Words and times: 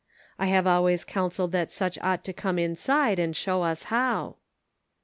I 0.39 0.47
have 0.47 0.65
always 0.65 1.05
counseled 1.05 1.51
that 1.51 1.71
such 1.71 1.99
ought 2.01 2.23
to 2.23 2.33
come 2.33 2.57
inside 2.57 3.19
and 3.19 3.37
show 3.37 3.61
us 3.61 3.83
how." 3.83 4.37